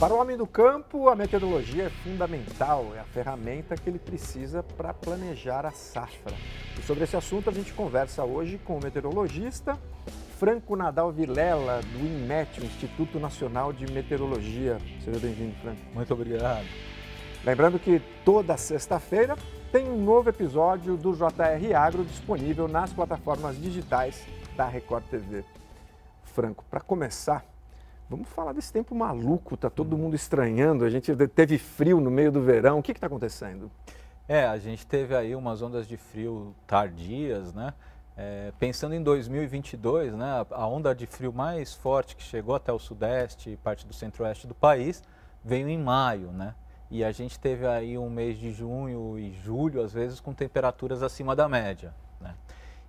[0.00, 4.62] Para o homem do campo, a meteorologia é fundamental, é a ferramenta que ele precisa
[4.62, 6.32] para planejar a safra.
[6.78, 9.78] E sobre esse assunto a gente conversa hoje com o meteorologista
[10.38, 14.78] Franco Nadal Vilela, do INMET, o Instituto Nacional de Meteorologia.
[15.04, 15.82] Seja bem-vindo, Franco.
[15.92, 16.64] Muito obrigado.
[17.44, 19.36] Lembrando que toda sexta-feira
[19.70, 24.26] tem um novo episódio do JR Agro disponível nas plataformas digitais
[24.56, 25.44] da Record TV.
[26.24, 27.44] Franco, para começar,
[28.10, 32.32] Vamos falar desse tempo maluco, tá todo mundo estranhando, a gente teve frio no meio
[32.32, 33.70] do verão, o que está acontecendo?
[34.26, 37.72] É, a gente teve aí umas ondas de frio tardias, né?
[38.16, 42.80] É, pensando em 2022, né, a onda de frio mais forte que chegou até o
[42.80, 45.04] sudeste e parte do centro-oeste do país
[45.44, 46.56] veio em maio, né?
[46.90, 51.04] E a gente teve aí um mês de junho e julho, às vezes, com temperaturas
[51.04, 51.94] acima da média?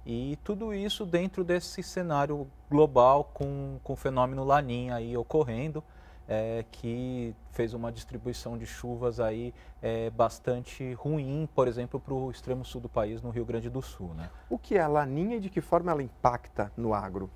[0.06, 5.84] E tudo isso dentro desse cenário global com, com o fenômeno Laninha aí ocorrendo,
[6.28, 12.32] é, que fez uma distribuição de chuvas aí é, bastante ruim, por exemplo, para o
[12.32, 14.14] extremo sul do país, no Rio Grande do Sul.
[14.14, 14.30] Né?
[14.50, 17.30] O que é a Laninha e de que forma ela impacta no agro?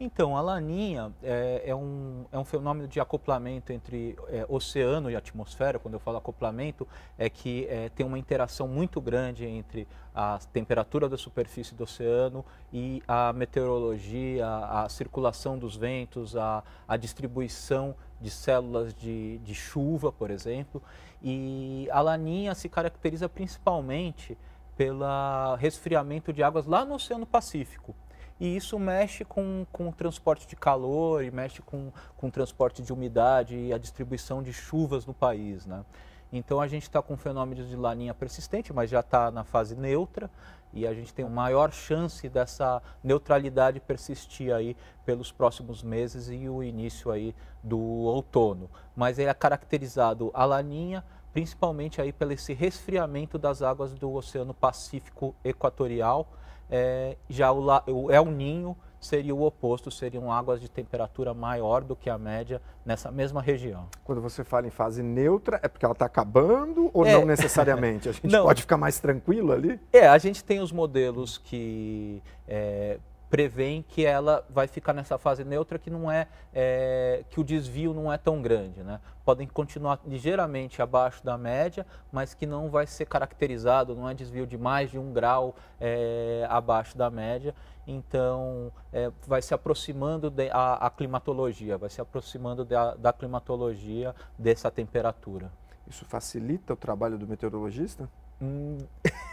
[0.00, 5.16] Então, a laninha é, é, um, é um fenômeno de acoplamento entre é, oceano e
[5.16, 5.76] atmosfera.
[5.76, 6.86] Quando eu falo acoplamento,
[7.18, 12.44] é que é, tem uma interação muito grande entre a temperatura da superfície do oceano
[12.72, 19.54] e a meteorologia, a, a circulação dos ventos, a, a distribuição de células de, de
[19.54, 20.80] chuva, por exemplo.
[21.20, 24.38] E a laninha se caracteriza principalmente
[24.76, 27.96] pelo resfriamento de águas lá no Oceano Pacífico
[28.40, 32.82] e isso mexe com, com o transporte de calor e mexe com, com o transporte
[32.82, 35.66] de umidade e a distribuição de chuvas no país.
[35.66, 35.84] Né?
[36.32, 40.30] Então a gente está com fenômenos de laninha persistente, mas já está na fase neutra
[40.72, 46.48] e a gente tem uma maior chance dessa neutralidade persistir aí pelos próximos meses e
[46.48, 48.70] o início aí do outono.
[48.94, 51.02] Mas ele é caracterizado a laninha
[51.32, 56.28] principalmente aí pelo esse resfriamento das águas do Oceano Pacífico Equatorial
[56.70, 61.94] é, já o, o El Ninho seria o oposto, seriam águas de temperatura maior do
[61.94, 63.86] que a média nessa mesma região.
[64.04, 67.12] Quando você fala em fase neutra, é porque ela está acabando ou é.
[67.12, 68.08] não necessariamente?
[68.08, 68.44] A gente não.
[68.44, 69.80] pode ficar mais tranquilo ali?
[69.92, 72.98] É, a gente tem os modelos que é,
[73.30, 77.92] prevêem que ela vai ficar nessa fase neutra que não é, é, que o desvio
[77.92, 79.00] não é tão grande, né?
[79.24, 84.46] Podem continuar ligeiramente abaixo da média, mas que não vai ser caracterizado, não é desvio
[84.46, 87.54] de mais de um grau é, abaixo da média.
[87.86, 95.50] Então, é, vai se aproximando da climatologia, vai se aproximando da climatologia dessa temperatura.
[95.86, 98.08] Isso facilita o trabalho do meteorologista?
[98.40, 98.78] Hum,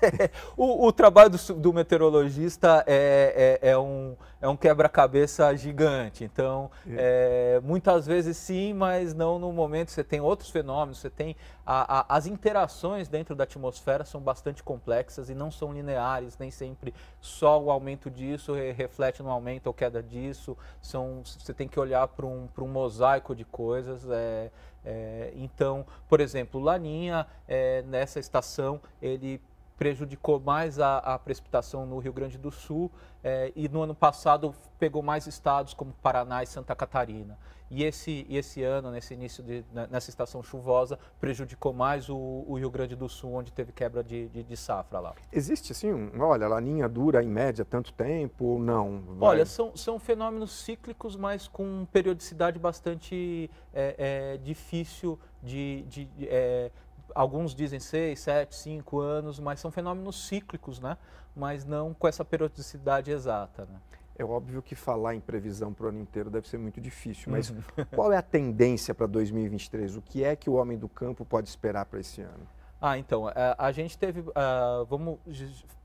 [0.57, 6.23] o, o, trabalho do, do meteorologista é, é, é, um, é um quebra-cabeça gigante.
[6.23, 7.59] Então, é.
[7.63, 9.91] muitas vezes sim, mas não no momento.
[9.91, 11.35] Você tem outros fenômenos, você tem
[11.66, 16.51] a, a, as interações dentro da atmosfera são bastante complexas e não são lineares, nem
[16.51, 20.55] sempre só o aumento disso reflete no aumento ou queda disso.
[20.79, 24.07] São, você tem que olhar para um, um mosaico de coisas.
[24.07, 24.51] É,
[24.85, 29.41] é, então, por exemplo, Laninha, é, nessa estação, ele
[29.78, 32.91] prejudicou mais a, a, precipitação no Rio Grande do Sul
[33.24, 37.38] é, e no ano passado pegou mais estados como Paraná e Santa Catarina.
[37.69, 42.16] E esse, esse ano, nesse início, de, né, nessa estação chuvosa, prejudicou mais o,
[42.47, 45.16] o, Rio Grande do Sul, onde teve quebra de, de, de safra lá.
[45.31, 49.02] Existe assim, um, olha, a laninha dura em média tanto tempo ou não?
[49.18, 49.30] Vai...
[49.30, 56.72] Olha, são, são fenômenos cíclicos, mas com periodicidade bastante é, é, difícil de, de é,
[57.13, 60.97] alguns dizem seis, sete, cinco anos, mas são fenômenos cíclicos, né?
[61.35, 63.79] Mas não com essa periodicidade exata, né?
[64.17, 67.49] É óbvio que falar em previsão para o ano inteiro deve ser muito difícil, mas
[67.49, 67.57] uhum.
[67.93, 69.97] qual é a tendência para 2023?
[69.97, 72.47] O que é que o homem do campo pode esperar para esse ano?
[72.81, 75.19] Ah, então, a, é, a gente teve, uh, vamos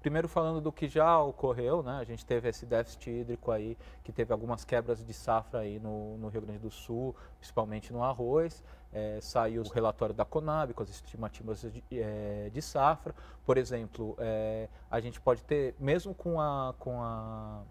[0.01, 1.99] primeiro falando do que já ocorreu, né?
[2.01, 6.17] A gente teve esse déficit hídrico aí, que teve algumas quebras de safra aí no,
[6.19, 8.64] no Rio Grande do Sul, principalmente no arroz.
[8.93, 13.14] É, saiu o relatório da Conab com as estimativas de, é, de safra.
[13.44, 17.62] Por exemplo, é, a gente pode ter, mesmo com a, com a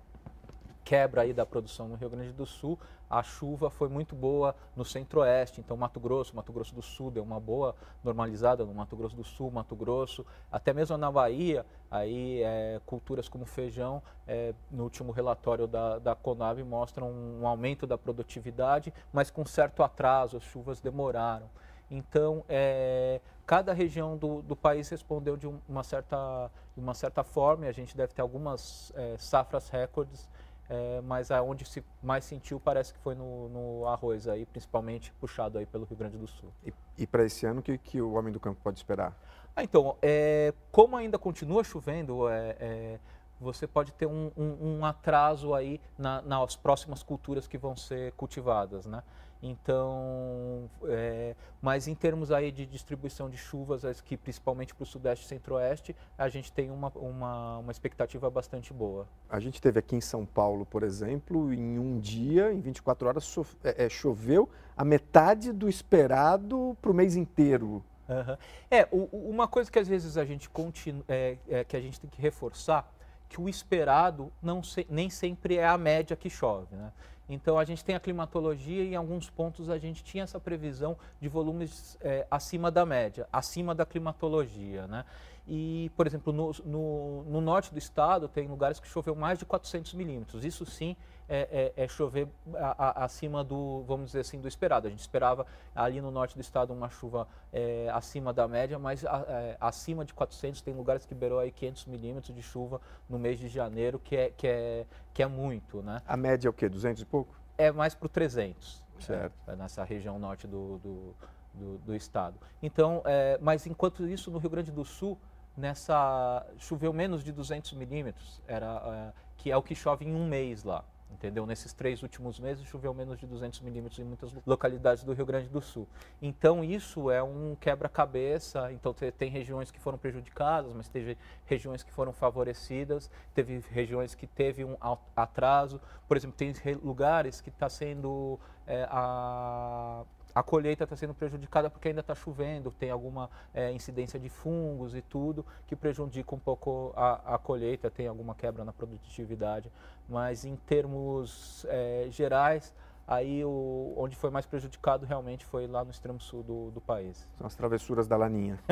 [0.83, 2.79] quebra aí da produção no Rio Grande do Sul,
[3.09, 7.23] a chuva foi muito boa no centro-oeste, então Mato Grosso, Mato Grosso do Sul deu
[7.23, 12.43] uma boa normalizada no Mato Grosso do Sul, Mato Grosso, até mesmo na Bahia, aí
[12.43, 17.87] é, culturas como feijão, é, no último relatório da, da Conab mostram um, um aumento
[17.87, 21.49] da produtividade, mas com certo atraso, as chuvas demoraram.
[21.89, 27.65] Então, é, cada região do, do, país respondeu de uma certa, de uma certa forma,
[27.65, 30.29] e a gente deve ter algumas é, safras recordes
[30.69, 35.57] é, mas aonde se mais sentiu parece que foi no, no, arroz aí, principalmente puxado
[35.57, 36.51] aí pelo Rio Grande do Sul.
[36.63, 39.17] E, e para esse ano, o que, que o homem do campo pode esperar?
[39.55, 42.99] Ah, então, é, como ainda continua chovendo, é, é
[43.39, 48.11] você pode ter um, um, um atraso aí na, nas próximas culturas que vão ser
[48.13, 49.01] cultivadas, né?
[49.41, 55.25] Então, é, mas em termos aí de distribuição de chuvas, que principalmente para o sudeste
[55.25, 59.07] e centro-oeste, a gente tem uma, uma, uma, expectativa bastante boa.
[59.29, 63.23] A gente teve aqui em São Paulo, por exemplo, em um dia, em 24 horas,
[63.23, 67.81] so, é, é, choveu a metade do esperado para o mês inteiro.
[68.09, 68.37] Uhum.
[68.69, 71.97] É, o, uma coisa que às vezes a gente continua, é, é, que a gente
[71.97, 72.91] tem que reforçar,
[73.29, 76.91] que o esperado não se, nem sempre é a média que chove, né?
[77.29, 80.97] Então a gente tem a climatologia e em alguns pontos a gente tinha essa previsão
[81.21, 84.87] de volumes é, acima da média, acima da climatologia.
[84.87, 85.05] Né?
[85.47, 89.45] E, por exemplo, no, no, no, norte do estado tem lugares que choveu mais de
[89.45, 90.43] 400 milímetros.
[90.43, 90.95] Isso sim
[91.29, 94.87] é, é, é chover a, a, acima do, vamos dizer assim, do esperado.
[94.87, 95.45] A gente esperava
[95.75, 100.03] ali no norte do estado uma chuva é, acima da média, mas a, é, acima
[100.03, 103.99] de 400 tem lugares que beirou aí 500 milímetros de chuva no mês de janeiro,
[103.99, 106.01] que é, que é, que é muito, né?
[106.07, 106.67] A média é o quê?
[106.67, 107.35] 200 e pouco?
[107.57, 108.83] É mais para o 300.
[108.99, 109.33] Certo.
[109.47, 111.15] É, nessa região norte do, do,
[111.53, 112.39] do, do estado.
[112.61, 113.03] Então,
[113.39, 115.17] mas enquanto isso, no Rio Grande do Sul,
[115.55, 120.63] nessa choveu menos de 200 milímetros, era, que é o que chove em um mês
[120.63, 121.45] lá entendeu?
[121.45, 125.49] Nesses três últimos meses choveu menos de 200 milímetros em muitas localidades do Rio Grande
[125.49, 125.87] do Sul.
[126.21, 128.71] Então isso é um quebra-cabeça.
[128.71, 134.27] Então tem regiões que foram prejudicadas, mas teve regiões que foram favorecidas, teve regiões que
[134.27, 134.77] teve um
[135.15, 135.81] atraso.
[136.07, 140.03] Por exemplo, tem lugares que está sendo é, a
[140.33, 144.95] a colheita está sendo prejudicada porque ainda está chovendo, tem alguma é, incidência de fungos
[144.95, 149.71] e tudo que prejudica um pouco a, a, colheita, tem alguma quebra na produtividade.
[150.07, 152.73] Mas em termos é, gerais,
[153.07, 157.27] aí o, onde foi mais prejudicado realmente foi lá no extremo sul do, do país.
[157.37, 158.59] São as travessuras da Laninha.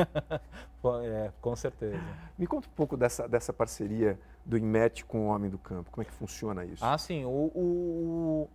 [1.04, 2.00] é, com certeza.
[2.38, 5.90] Me conta um pouco dessa, dessa parceria do IMET com o Homem do Campo.
[5.90, 6.84] Como é que funciona isso?
[6.84, 7.24] Ah, sim.
[7.24, 8.50] O, o,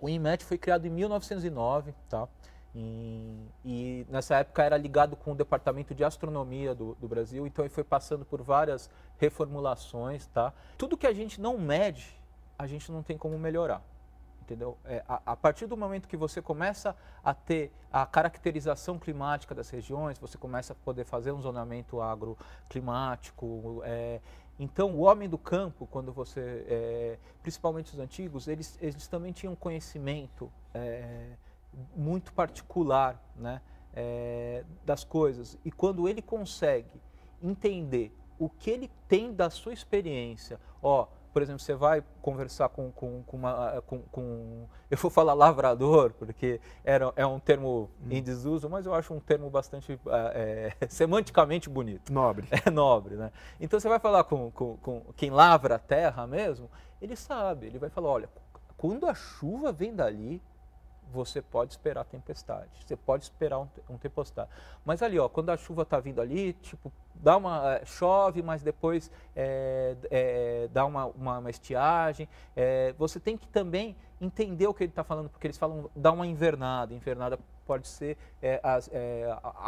[0.00, 2.28] o INMET foi criado em 1909, tá?
[2.74, 7.64] E, e, nessa época era ligado com o Departamento de Astronomia do, do, Brasil, então
[7.64, 10.52] ele foi passando por várias reformulações, tá?
[10.76, 12.06] Tudo que a gente não mede,
[12.58, 13.82] a gente não tem como melhorar,
[14.42, 14.76] entendeu?
[14.84, 16.94] É, a, a, partir do momento que você começa
[17.24, 23.80] a ter a caracterização climática das regiões, você começa a poder fazer um zonamento agroclimático,
[23.84, 24.20] é,
[24.58, 29.54] então, o homem do campo, quando você, é, principalmente os antigos, eles, eles também tinham
[29.54, 31.36] conhecimento é,
[31.94, 33.60] muito particular né,
[33.94, 35.56] é, das coisas.
[35.64, 37.00] E quando ele consegue
[37.40, 41.06] entender o que ele tem da sua experiência, ó,
[41.38, 43.80] por exemplo, você vai conversar com, com, com uma.
[43.86, 48.08] Com, com, eu vou falar lavrador, porque era, é um termo hum.
[48.10, 50.00] em desuso, mas eu acho um termo bastante
[50.34, 52.12] é, semanticamente bonito.
[52.12, 52.48] Nobre.
[52.66, 53.30] É nobre, né?
[53.60, 56.68] Então você vai falar com, com, com quem lavra a terra mesmo,
[57.00, 58.28] ele sabe, ele vai falar: olha,
[58.76, 60.42] quando a chuva vem dali,
[61.12, 64.50] você pode esperar tempestade, você pode esperar um, um tempestade.
[64.84, 68.62] Mas ali, ó, quando a chuva está vindo ali, tipo, dá uma é, chove, mas
[68.62, 72.28] depois é, é, dá uma, uma, uma estiagem.
[72.54, 76.12] É, você tem que também entender o que ele está falando, porque eles falam dá
[76.12, 76.94] uma invernada.
[76.94, 78.16] Invernada pode ser
[78.62, 78.80] a,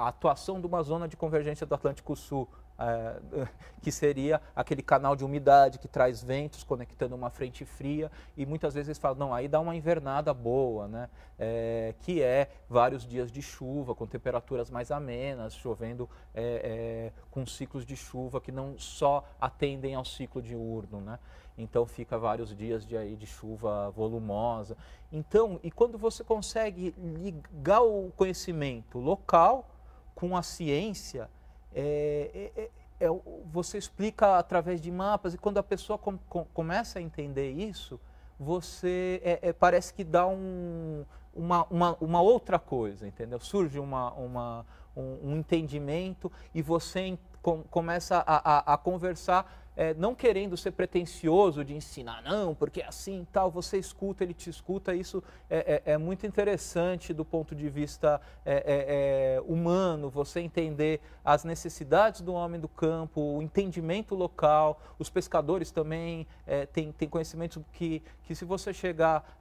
[0.04, 2.48] a atuação de uma zona de convergência do Atlântico Sul
[2.80, 3.46] é,
[3.82, 8.74] que seria aquele canal de umidade que traz ventos conectando uma frente fria e muitas
[8.74, 11.08] vezes eles falam, não, aí dá uma invernada boa, né?
[11.38, 17.46] É, que é vários dias de chuva com temperaturas mais amenas, chovendo é, é com
[17.46, 21.18] ciclos de chuva que não só atendem ao ciclo diurno, né?
[21.56, 24.76] Então fica vários dias de, aí, de chuva volumosa.
[25.12, 29.68] Então, e quando você consegue ligar o conhecimento local
[30.14, 31.28] com a ciência,
[31.74, 32.70] é, é, é,
[33.06, 33.08] é
[33.52, 38.00] você explica através de mapas e quando a pessoa com, com, começa a entender isso,
[38.38, 43.38] você é, é, parece que dá um, uma, uma, uma, outra coisa, entendeu?
[43.38, 49.94] Surge uma, uma um, um, entendimento e você com, começa a, a, a conversar é,
[49.94, 54.50] não querendo ser pretencioso de ensinar, não, porque é assim tal, você escuta, ele te
[54.50, 60.10] escuta, isso é, é, é muito interessante do ponto de vista é, é, é, humano,
[60.10, 66.26] você entender as necessidades do homem do campo, o entendimento local, os pescadores também
[66.74, 69.40] têm, têm conhecimento que, que se você chegar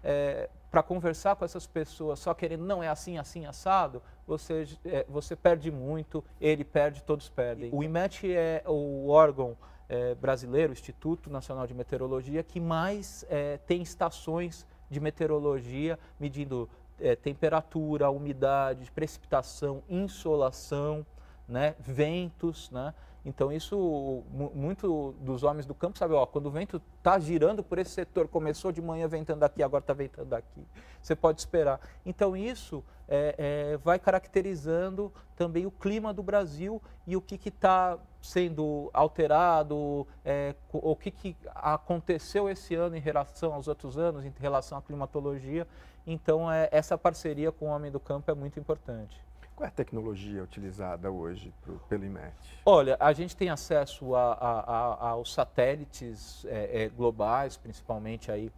[0.71, 4.65] para conversar com essas pessoas só querendo, não é assim, assim, assado, você,
[5.09, 7.71] você perde muito, ele perde, todos perdem.
[7.73, 9.57] O IMET é o órgão
[9.89, 16.69] é, brasileiro, Instituto Nacional de Meteorologia, que mais é, tem estações de meteorologia medindo
[16.99, 21.05] é, temperatura, umidade, precipitação, insolação,
[21.47, 22.93] né, ventos, né?
[23.25, 24.23] Então isso,
[24.53, 28.27] muito dos homens do campo sabem, ó, quando o vento está girando por esse setor,
[28.27, 30.65] começou de manhã ventando aqui, agora está ventando aqui,
[31.01, 31.81] você pode esperar.
[32.05, 37.97] Então isso é, é, vai caracterizando também o clima do Brasil e o que está
[38.21, 44.33] sendo alterado, é, o que, que aconteceu esse ano em relação aos outros anos, em
[44.39, 45.67] relação à climatologia.
[46.07, 49.28] Então é, essa parceria com o homem do campo é muito importante.
[49.59, 52.33] Qual é a tecnologia utilizada hoje pro, pelo IMET?
[52.65, 58.49] Olha, a gente tem acesso a, a, a, aos satélites é, é, globais, principalmente aí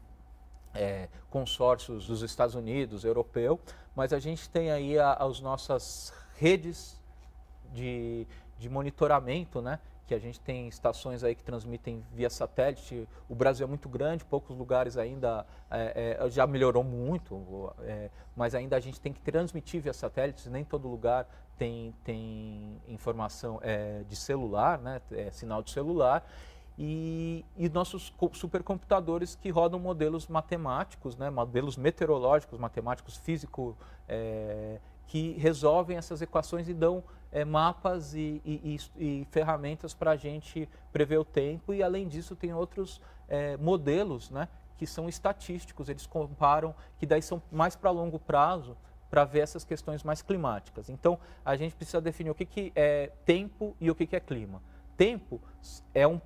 [0.76, 3.60] é, consórcios dos Estados Unidos, europeu,
[3.96, 7.02] mas a gente tem aí as nossas redes
[7.74, 8.28] de,
[8.60, 9.80] de monitoramento, né?
[10.12, 13.08] Que a gente tem estações aí que transmitem via satélite.
[13.30, 18.54] O Brasil é muito grande, poucos lugares ainda é, é, já melhorou muito, é, mas
[18.54, 20.50] ainda a gente tem que transmitir via satélite.
[20.50, 21.26] Nem todo lugar
[21.58, 26.30] tem, tem informação é, de celular, né, é, sinal de celular.
[26.78, 33.78] E, e, nossos supercomputadores que rodam modelos matemáticos, né, modelos meteorológicos, matemáticos, físico,
[34.10, 34.78] é,
[35.08, 37.02] que resolvem essas equações e dão
[37.32, 41.74] é, mapas e, e, e ferramentas para a gente prever o tempo.
[41.74, 44.48] E além disso, tem outros é, modelos né,
[44.78, 48.76] que são estatísticos, eles comparam, que daí são mais para longo prazo,
[49.10, 50.90] para ver essas questões mais climáticas.
[50.90, 54.20] Então, a gente precisa definir o que, que é tempo e o que, que é
[54.20, 54.62] clima.
[54.96, 55.42] Tempo
[55.94, 56.20] é um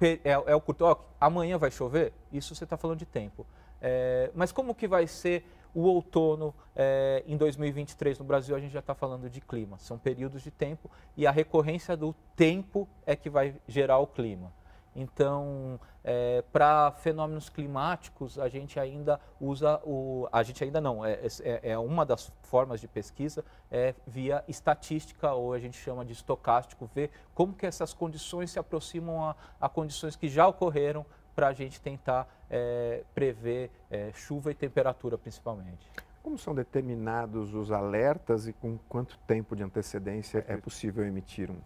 [0.00, 0.84] é, é o curto.
[0.84, 2.12] Oh, amanhã vai chover?
[2.32, 3.46] Isso você está falando de tempo.
[3.80, 8.72] É, mas como que vai ser o outono é, em 2023 no Brasil a gente
[8.72, 9.78] já está falando de clima.
[9.78, 14.52] São períodos de tempo e a recorrência do tempo é que vai gerar o clima.
[14.96, 20.28] Então, é, para fenômenos climáticos, a gente ainda usa o.
[20.30, 25.32] A gente ainda não, é, é, é, uma das formas de pesquisa é via estatística,
[25.32, 29.68] ou a gente chama de estocástico, ver como que essas condições se aproximam a, a
[29.68, 31.04] condições que já ocorreram
[31.34, 35.90] para a gente tentar é, prever é, chuva e temperatura principalmente.
[36.22, 41.58] Como são determinados os alertas e com quanto tempo de antecedência é possível emitir um?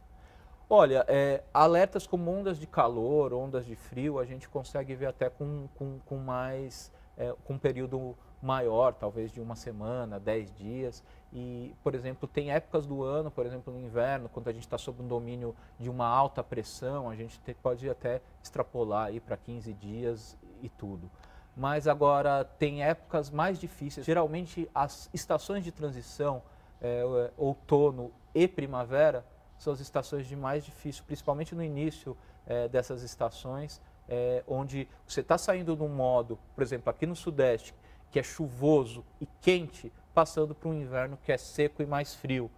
[0.70, 5.30] Olha, é, alertas como ondas de calor, ondas de frio, a gente consegue ver até
[5.30, 11.02] com, com, com mais, é, com um período maior, talvez de uma semana, dez dias.
[11.32, 14.78] E, por exemplo, tem épocas do ano, por exemplo, no inverno, quando a gente está
[14.78, 19.72] sob um domínio de uma alta pressão, a gente pode até extrapolar aí para 15
[19.74, 21.10] dias e tudo.
[21.56, 24.06] Mas agora tem épocas mais difíceis.
[24.06, 26.42] Geralmente as estações de transição,
[26.80, 27.02] é,
[27.36, 29.24] outono e primavera,
[29.58, 32.16] são as estações de mais difícil, principalmente no início
[32.46, 37.16] é, dessas estações, é, onde você está saindo de um modo, por exemplo, aqui no
[37.16, 37.74] Sudeste,
[38.10, 42.50] que é chuvoso e quente, passando para um inverno que é seco e mais frio.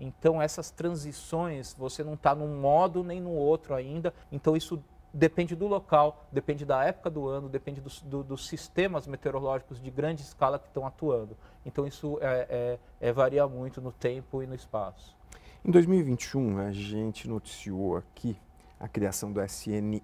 [0.00, 4.12] Então, essas transições, você não está num modo nem no outro ainda.
[4.32, 9.06] Então, isso depende do local, depende da época do ano, depende dos, do, dos sistemas
[9.06, 11.36] meteorológicos de grande escala que estão atuando.
[11.64, 15.16] Então, isso é, é, é, varia muito no tempo e no espaço.
[15.64, 18.36] Em 2021, a gente noticiou aqui
[18.80, 20.02] a criação do SNM,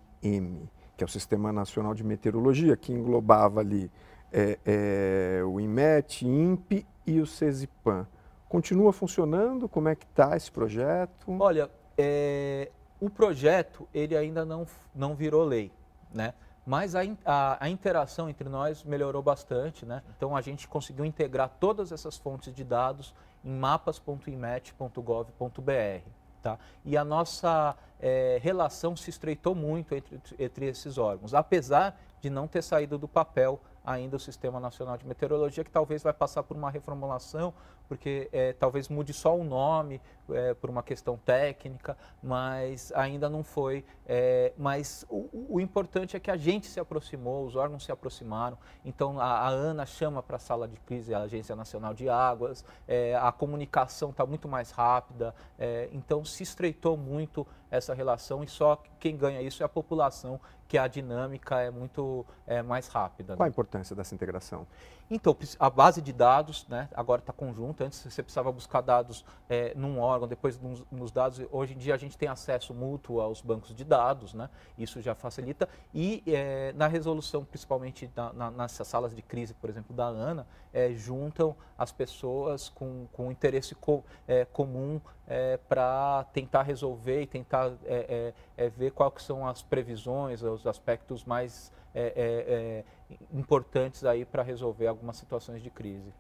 [0.97, 3.91] que é o Sistema Nacional de Meteorologia, que englobava ali
[4.33, 8.07] é, é, o IMET, INPE e o CESIPAN.
[8.49, 9.69] Continua funcionando?
[9.69, 11.37] Como é que está esse projeto?
[11.39, 15.73] Olha, é, o projeto ele ainda não, não virou lei,
[16.13, 16.35] né?
[16.67, 19.87] mas a, a, a, interação entre nós melhorou bastante.
[19.87, 20.03] Né?
[20.17, 23.15] Então a gente conseguiu integrar todas essas fontes de dados
[23.45, 26.11] em mapas.imet.gov.br.
[26.43, 26.59] Tá?
[26.85, 32.47] E a nossa é, relação se estreitou muito entre, entre esses órgãos, apesar de não
[32.47, 36.57] ter saído do papel ainda o Sistema Nacional de Meteorologia, que talvez vai passar por
[36.57, 37.53] uma reformulação,
[37.91, 43.43] porque é, talvez mude só o nome é, por uma questão técnica, mas ainda não
[43.43, 43.85] foi.
[44.07, 48.57] É, mas o, o, importante é que a gente se aproximou, os órgãos se aproximaram.
[48.85, 52.65] Então a, a ANA chama para a sala de crise a Agência Nacional de Águas,
[52.87, 58.47] é, a comunicação está muito mais rápida, é, então se estreitou muito essa relação e
[58.47, 63.35] só quem ganha isso é a população, que a dinâmica é muito é, mais rápida.
[63.35, 63.47] Qual né?
[63.47, 64.65] a importância dessa integração?
[65.11, 67.85] Então, a base de dados, né, agora está conjunta.
[67.85, 71.45] Antes você precisava buscar dados é, num órgão, depois nos, nos, dados.
[71.51, 74.49] Hoje em dia a gente tem acesso mútuo aos bancos de dados, né?
[74.79, 75.69] Isso já facilita.
[75.93, 80.47] E é, na resolução, principalmente na, na, nessas salas de crise, por exemplo, da ANA,
[80.73, 87.27] é, juntam as pessoas com, com interesse co, é, comum é, para tentar resolver e
[87.27, 94.43] tentar é ver quais são as previsões, os aspectos mais é, é, importantes aí para
[94.43, 96.13] resolver algumas situações de crise.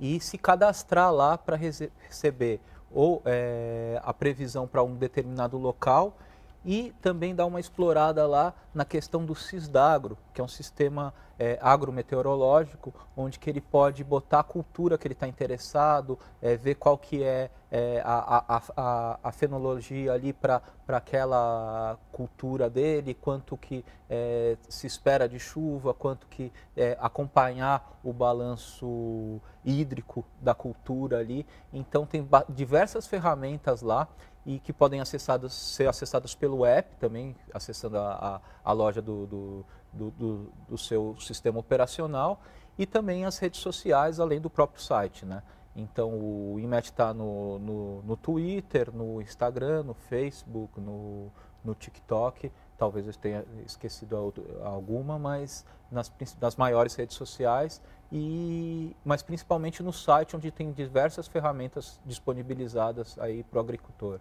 [0.00, 6.16] e se cadastrar lá para receber ou é, a previsão para um determinado local
[6.64, 11.58] e também dar uma explorada lá na questão do CISDAGRO, que é um sistema é,
[11.60, 16.96] agrometeorológico, onde que ele pode botar a cultura que ele está interessado, é, ver qual
[16.96, 23.84] que é, é a, a, a, a, fenologia ali para aquela cultura dele, quanto que
[24.08, 31.44] é, se espera de chuva, quanto que é, acompanhar o balanço hídrico da cultura ali.
[31.72, 34.08] Então tem diversas ferramentas lá
[34.46, 39.66] e que podem ser acessados pelo app também, acessando a, a, a loja do, do,
[39.92, 42.40] do, do, seu sistema operacional
[42.76, 45.24] e também as redes sociais, além do próprio site.
[45.24, 45.42] Né?
[45.74, 51.32] Então o IMET está no, no, no, Twitter, no Instagram, no Facebook, no,
[51.64, 52.52] no TikTok.
[52.76, 57.80] Talvez eu tenha esquecido alguma, mas nas, nas maiores redes sociais,
[58.12, 64.20] e, mas principalmente no site, onde tem diversas ferramentas disponibilizadas aí para o agricultor.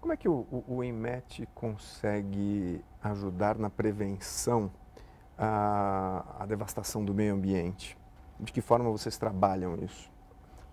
[0.00, 4.70] Como é que o, o, o IMET consegue ajudar na prevenção
[5.36, 7.98] à, devastação do meio ambiente?
[8.38, 10.10] De que forma vocês trabalham isso?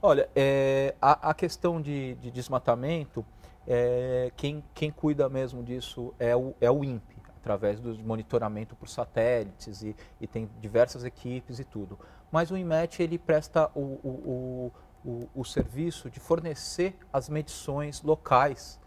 [0.01, 3.25] Olha, é, a, a, questão de, de desmatamento,
[3.67, 8.87] é, quem, quem cuida mesmo disso é o, é o INPE, através do monitoramento por
[8.87, 11.99] satélites e, e tem diversas equipes e tudo.
[12.31, 14.71] Mas o IMET ele presta o, o,
[15.03, 18.79] o, o serviço de fornecer as medições locais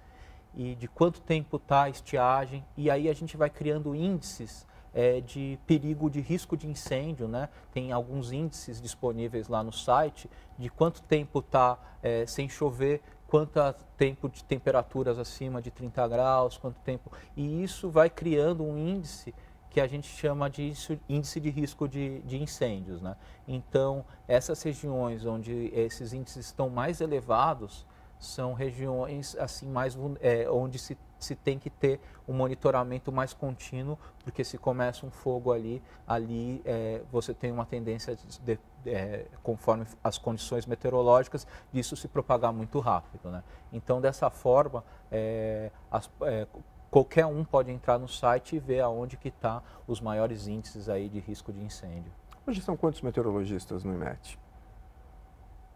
[0.54, 5.20] e de quanto tempo está a estiagem, e aí a gente vai criando índices é,
[5.20, 7.48] de perigo de risco de incêndio, né?
[7.72, 13.60] Tem alguns índices disponíveis lá no site de quanto tempo está é, sem chover, quanto
[13.96, 17.12] tempo de temperaturas acima de 30 graus, quanto tempo.
[17.36, 19.32] E isso vai criando um índice
[19.70, 20.72] que a gente chama de
[21.08, 23.00] índice de risco de, de incêndios.
[23.00, 23.16] Né?
[23.46, 27.86] Então, essas regiões onde esses índices estão mais elevados,
[28.20, 33.98] são regiões assim mais é, onde se, se tem que ter um monitoramento mais contínuo,
[34.22, 39.87] porque se começa um fogo ali, ali é, você tem uma tendência, de, é, conforme
[40.04, 43.30] as condições meteorológicas, disso se propagar muito rápido.
[43.30, 43.42] Né?
[43.72, 46.46] Então, dessa forma, é, as, é,
[46.90, 51.09] qualquer um pode entrar no site e ver aonde que está os maiores índices aí
[51.09, 52.12] de risco de incêndio.
[52.46, 54.38] Hoje são quantos meteorologistas no IMET?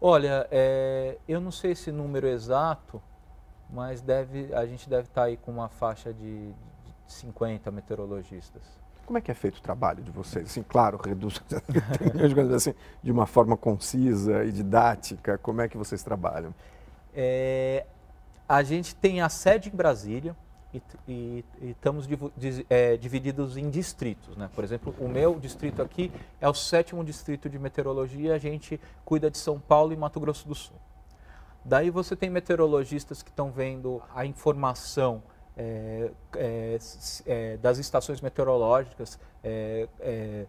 [0.07, 3.01] Olha, é, eu não sei esse número exato,
[3.67, 8.61] mas deve, a gente deve estar tá aí com uma faixa de, de 50 meteorologistas.
[9.03, 10.45] Como é que é feito o trabalho de vocês?
[10.45, 11.41] Assim, claro, reduz
[12.55, 15.39] assim, de uma forma concisa e didática.
[15.39, 16.53] Como é que vocês trabalham?
[17.11, 17.87] É,
[18.47, 20.37] a gente tem a sede em Brasília,
[21.07, 22.07] e, e, estamos
[22.69, 24.35] é, divididos em distritos.
[24.35, 24.49] Né?
[24.53, 29.29] Por exemplo, o meu distrito aqui é o sétimo distrito de meteorologia, a gente cuida
[29.29, 30.75] de São Paulo e Mato Grosso do Sul.
[31.63, 35.23] Daí você tem meteorologistas que estão vendo a informação
[35.57, 36.77] é, é,
[37.25, 40.45] é das estações meteorológicas, é, é,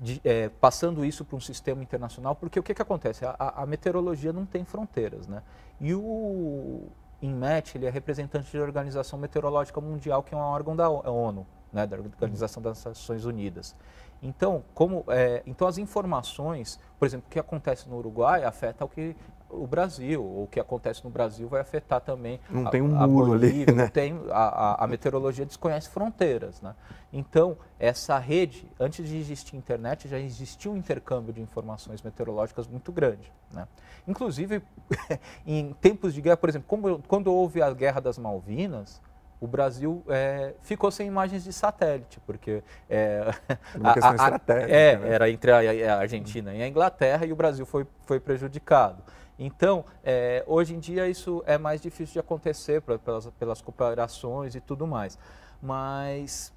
[0.00, 0.20] de,
[0.60, 3.24] passando isso para um sistema internacional, porque o que, que acontece?
[3.24, 5.26] A, a meteorologia não tem fronteiras.
[5.26, 5.42] Né?
[5.80, 6.88] E o,
[7.22, 11.86] INMET ele é representante da Organização Meteorológica Mundial, que é um órgão da ONU, né,
[11.86, 13.74] da Organização das Nações Unidas.
[14.22, 18.88] Então, como, é, então as informações, por exemplo, o que acontece no Uruguai afeta o
[18.88, 19.16] que
[19.50, 22.88] o Brasil, ou o que acontece no Brasil vai afetar também não a, tem um
[23.06, 23.88] muro Bolívia, ali, né?
[23.88, 26.74] tem a, a, a, meteorologia desconhece fronteiras, né?
[27.12, 32.90] Então essa rede, antes de existir internet, já existia um intercâmbio de informações meteorológicas muito
[32.92, 33.66] grande, né?
[34.06, 34.62] Inclusive
[35.46, 39.00] em tempos de guerra, por exemplo, como, quando houve a guerra das Malvinas,
[39.40, 43.30] o Brasil é, ficou sem imagens de satélite, porque é,
[43.76, 45.08] Uma questão a, a, estratégica, é, né?
[45.08, 49.02] era entre a, a Argentina e a Inglaterra e o Brasil foi, foi prejudicado.
[49.38, 54.54] Então, é, hoje em dia isso é mais difícil de acontecer pra, pelas, pelas cooperações
[54.54, 55.18] e tudo mais.
[55.60, 56.52] Mas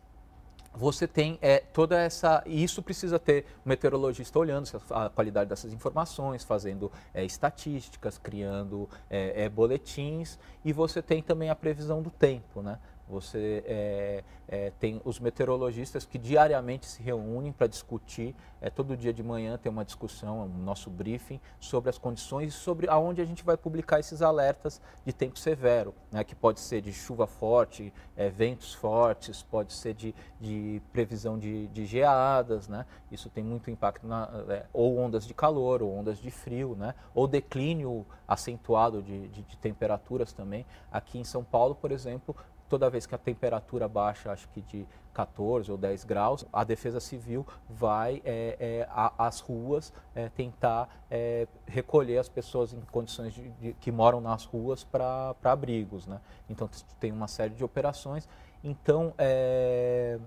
[0.74, 2.44] você tem é, toda essa.
[2.46, 8.88] E isso precisa ter o meteorologista olhando a qualidade dessas informações, fazendo é, estatísticas, criando
[9.10, 12.62] é, é boletins, e você tem também a previsão do tempo.
[12.62, 12.78] Né?
[13.10, 18.36] Você é, é, tem os meteorologistas que diariamente se reúnem para discutir.
[18.62, 22.52] É, todo dia de manhã tem uma discussão, um nosso briefing sobre as condições e
[22.52, 26.82] sobre aonde a gente vai publicar esses alertas de tempo severo, né, que pode ser
[26.82, 32.86] de chuva forte, é, ventos fortes, pode ser de, de previsão de, de, geadas, né?
[33.12, 36.94] Isso tem muito impacto na, é, ou ondas de calor, ou ondas de frio, né?
[37.16, 40.66] Ou declínio acentuado de, de, de temperaturas também.
[40.92, 42.36] Aqui em São Paulo, por exemplo,
[42.70, 47.00] toda vez que a temperatura baixa, acho que de 14 ou 10 graus, a Defesa
[47.00, 53.50] Civil vai é, é, às ruas é, tentar é, recolher as pessoas em condições de,
[53.50, 56.06] de, que moram nas ruas para abrigos.
[56.06, 56.22] Né?
[56.48, 58.30] Então tem uma série de operações.
[58.64, 60.20] Então, é,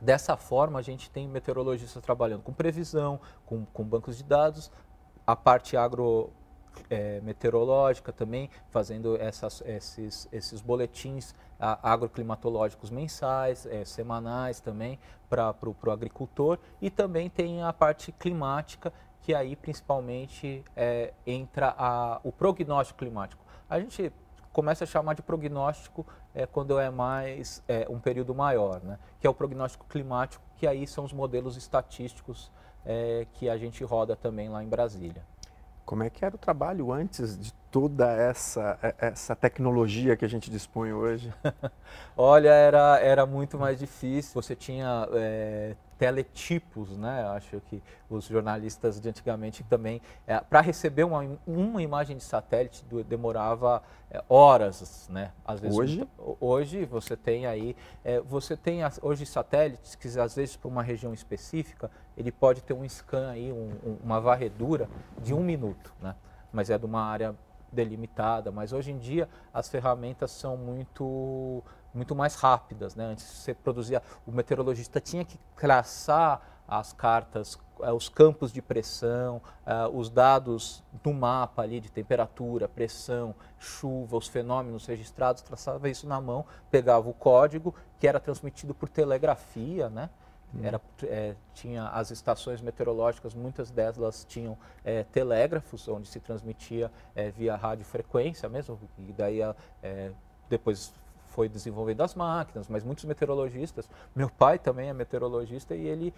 [0.00, 4.72] dessa forma, a gente tem meteorologistas trabalhando com previsão, com, com bancos de dados,
[5.26, 6.30] a parte agro
[6.90, 15.90] é, meteorológica também, fazendo essas, esses, esses boletins agroclimatológicos mensais, é, semanais também para o
[15.90, 16.58] agricultor.
[16.80, 23.42] E também tem a parte climática, que aí principalmente é, entra a, o prognóstico climático.
[23.68, 24.12] A gente
[24.52, 28.98] começa a chamar de prognóstico é, quando é mais é, um período maior, né?
[29.18, 32.52] que é o prognóstico climático, que aí são os modelos estatísticos
[32.84, 35.24] é, que a gente roda também lá em Brasília.
[35.84, 40.28] Como é que era o trabalho antes de toda essa, é, essa tecnologia que a
[40.28, 41.32] gente dispõe hoje?
[42.16, 44.40] Olha, era, era muito mais difícil.
[44.40, 47.24] Você tinha é, teletipos, né?
[47.28, 52.84] Acho que os jornalistas de antigamente também, é, para receber uma, uma imagem de satélite
[53.08, 55.32] demorava é, horas, né?
[55.44, 56.08] Às vezes, hoje?
[56.40, 61.12] Hoje você tem aí, é, você tem hoje satélites que às vezes para uma região
[61.12, 64.88] específica ele pode ter um scan aí, um, um, uma varredura
[65.22, 66.14] de um minuto, né?
[66.52, 67.34] Mas é de uma área
[67.72, 68.50] delimitada.
[68.50, 73.04] Mas hoje em dia as ferramentas são muito muito mais rápidas, né?
[73.04, 79.40] Antes você produzia, o meteorologista tinha que traçar as cartas, eh, os campos de pressão,
[79.64, 86.06] eh, os dados do mapa ali de temperatura, pressão, chuva, os fenômenos registrados, traçava isso
[86.08, 90.10] na mão, pegava o código que era transmitido por telegrafia, né?
[90.62, 97.30] Era, é, tinha as estações meteorológicas, muitas delas tinham é, telégrafos, onde se transmitia é,
[97.30, 99.40] via radiofrequência mesmo, e daí
[100.48, 100.92] depois
[101.26, 106.14] foi desenvolvendo as máquinas, mas muitos meteorologistas, meu pai também é meteorologista e ele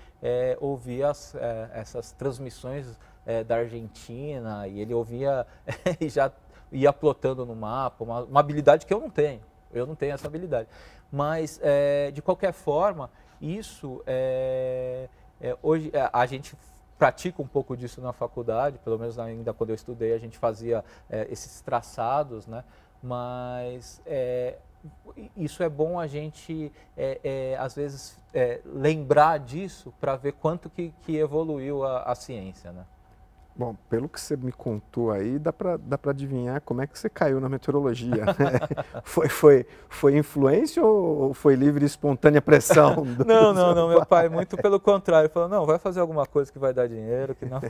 [0.61, 1.35] ouvia as,
[1.73, 2.99] essas transmissões
[3.47, 5.47] da Argentina e ele ouvia
[5.99, 6.31] e já
[6.71, 9.41] ia plotando no mapa, uma, uma, habilidade que eu não tenho,
[9.73, 10.69] eu não tenho essa habilidade.
[11.11, 11.59] Mas,
[12.13, 13.09] de qualquer forma,
[13.41, 15.09] isso, é,
[15.41, 16.57] é, hoje é, a gente
[16.99, 20.85] pratica um pouco disso na faculdade, pelo menos ainda quando eu estudei a gente fazia
[21.11, 22.65] é, esses traçados, né?
[23.03, 24.57] mas é,
[25.37, 28.19] isso é bom a gente, é, às vezes,
[28.65, 32.71] lembrar disso para ver quanto que, que evoluiu a, a ciência.
[32.71, 32.85] Né?
[33.59, 37.09] Bom, pelo que você me contou aí, dá para dá adivinhar como é que você
[37.09, 38.27] caiu na meteorologia.
[38.27, 38.35] Né?
[39.03, 43.03] foi, foi, foi influência ou foi livre e espontânea pressão?
[43.17, 43.89] Do, não, não, não.
[43.89, 47.35] Meu pai, muito pelo contrário, falou: não, vai fazer alguma coisa que vai dar dinheiro,
[47.35, 47.61] que não.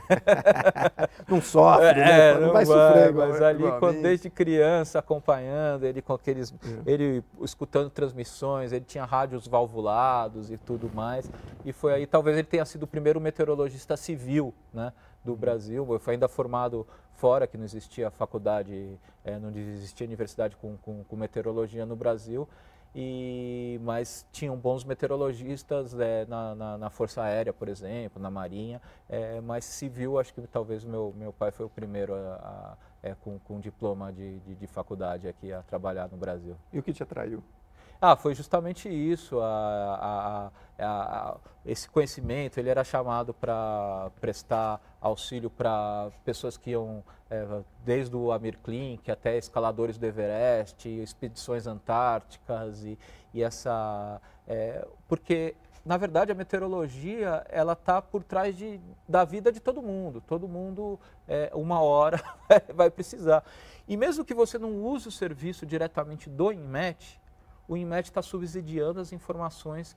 [1.25, 2.33] não sofre, é, né?
[2.33, 3.13] não, não vai, vai sofrer.
[3.13, 6.53] Mas ali, quando, desde criança, acompanhando, ele com aqueles.
[6.85, 6.91] É.
[6.91, 11.31] Ele escutando transmissões, ele tinha rádios valvulados e tudo mais.
[11.63, 14.91] E foi aí, talvez ele tenha sido o primeiro meteorologista civil, né?
[15.27, 15.85] Do Brasil.
[15.89, 21.03] Eu fui ainda formado fora, que não existia faculdade, é, não existia universidade com, com,
[21.03, 22.47] com, meteorologia no Brasil.
[22.95, 28.81] E, mas tinham bons meteorologistas é, na, na, na, Força Aérea, por exemplo, na Marinha,
[29.07, 33.37] é, mas civil, acho que talvez meu, meu pai foi o primeiro a, a, com,
[33.39, 36.55] com diploma de, de, de faculdade aqui a trabalhar no Brasil.
[36.73, 37.43] E o que te atraiu?
[37.99, 39.39] Ah, foi justamente isso.
[39.39, 47.03] A, a, a, esse conhecimento, ele era chamado para prestar auxílio para pessoas que iam,
[47.29, 47.45] é,
[47.83, 52.97] desde o Amir Klink até escaladores do Everest, expedições antárticas e,
[53.33, 54.21] e essa...
[54.47, 58.79] É, porque, na verdade, a meteorologia, ela está por trás de,
[59.09, 60.21] da vida de todo mundo.
[60.25, 62.23] Todo mundo, é, uma hora,
[62.75, 63.43] vai precisar.
[63.87, 67.19] E mesmo que você não use o serviço diretamente do INMET,
[67.67, 69.95] o INMET está subsidiando as informações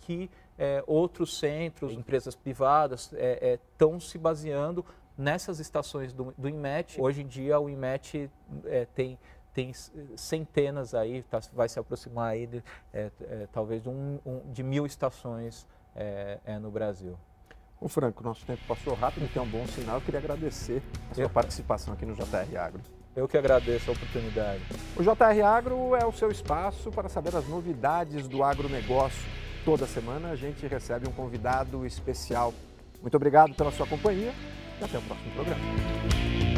[0.00, 4.84] que é, outros centros, empresas privadas estão é, é, se baseando
[5.16, 7.00] nessas estações do, do INMET.
[7.00, 8.30] Hoje em dia o INMET
[8.66, 9.18] é, tem
[9.54, 9.70] tem
[10.16, 14.86] centenas aí, tá, vai se aproximar aí de, é, é, talvez um, um, de mil
[14.86, 17.18] estações é, é, no Brasil.
[17.80, 19.96] O Franco, nosso tempo passou rápido, que é um bom sinal.
[19.96, 21.30] Eu queria agradecer a sua Eu...
[21.30, 22.80] participação aqui no JR Agro.
[23.14, 24.62] Eu que agradeço a oportunidade.
[24.96, 29.22] O JR Agro é o seu espaço para saber as novidades do agronegócio.
[29.64, 32.54] Toda semana a gente recebe um convidado especial.
[33.02, 34.32] Muito obrigado pela sua companhia
[34.80, 36.51] e até o próximo programa.